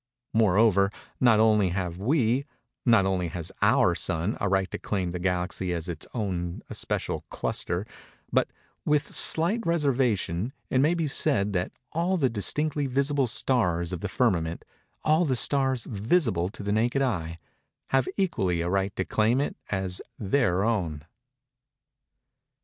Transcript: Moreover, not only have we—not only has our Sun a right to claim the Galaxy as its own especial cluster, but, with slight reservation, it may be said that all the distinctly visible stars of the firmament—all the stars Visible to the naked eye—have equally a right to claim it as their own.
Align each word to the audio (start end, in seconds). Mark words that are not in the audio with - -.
Moreover, 0.33 0.91
not 1.19 1.39
only 1.39 1.69
have 1.69 1.99
we—not 1.99 3.05
only 3.05 3.27
has 3.27 3.51
our 3.61 3.93
Sun 3.93 4.35
a 4.41 4.49
right 4.49 4.71
to 4.71 4.79
claim 4.79 5.11
the 5.11 5.19
Galaxy 5.19 5.71
as 5.75 5.87
its 5.87 6.07
own 6.11 6.63
especial 6.71 7.23
cluster, 7.29 7.85
but, 8.33 8.49
with 8.83 9.13
slight 9.13 9.63
reservation, 9.63 10.53
it 10.71 10.79
may 10.79 10.95
be 10.95 11.05
said 11.05 11.53
that 11.53 11.71
all 11.91 12.17
the 12.17 12.31
distinctly 12.31 12.87
visible 12.87 13.27
stars 13.27 13.93
of 13.93 13.99
the 13.99 14.09
firmament—all 14.09 15.23
the 15.25 15.35
stars 15.35 15.83
Visible 15.85 16.49
to 16.49 16.63
the 16.63 16.71
naked 16.71 17.03
eye—have 17.03 18.07
equally 18.17 18.61
a 18.61 18.69
right 18.71 18.95
to 18.95 19.05
claim 19.05 19.39
it 19.39 19.55
as 19.69 20.01
their 20.17 20.63
own. 20.63 21.05